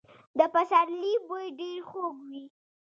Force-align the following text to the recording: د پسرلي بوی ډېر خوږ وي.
د 0.37 0.39
پسرلي 0.53 1.13
بوی 1.27 1.47
ډېر 1.59 1.79
خوږ 1.89 2.15
وي. 2.29 2.43